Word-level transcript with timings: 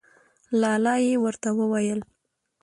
لا 0.61 0.71
لا 0.83 0.93
یې 1.05 1.15
ورته 1.23 1.49
وویل. 1.59 1.99